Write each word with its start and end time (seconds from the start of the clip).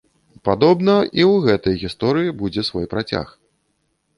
Падобна, 0.47 0.95
і 1.19 1.21
ў 1.31 1.33
гэтай 1.45 1.75
гісторыі 1.83 2.35
будзе 2.41 2.61
свой 2.71 2.85
працяг. 2.95 3.27